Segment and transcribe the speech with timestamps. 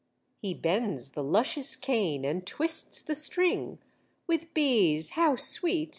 [0.41, 3.77] "He bends the luscious cane and twists the string
[4.25, 5.89] With bees: how sweet!